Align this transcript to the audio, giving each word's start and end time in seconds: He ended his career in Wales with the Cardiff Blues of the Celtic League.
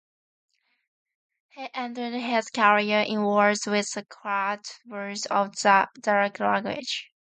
He 1.51 1.69
ended 1.75 2.15
his 2.15 2.49
career 2.49 3.01
in 3.01 3.21
Wales 3.23 3.67
with 3.67 3.93
the 3.93 4.03
Cardiff 4.03 4.79
Blues 4.83 5.27
of 5.27 5.51
the 5.51 5.87
Celtic 5.93 6.39
League. 6.65 6.87